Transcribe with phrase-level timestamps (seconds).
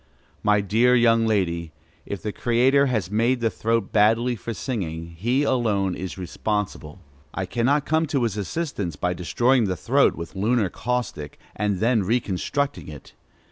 [0.41, 1.73] My dear young lady,
[2.07, 7.01] if the Creator has made the throat badly for singing, he alone is responsible.
[7.35, 12.01] I cannot come to his assistance by destroying the throat with lunar caustic, and then
[12.01, 13.13] reconstructing it.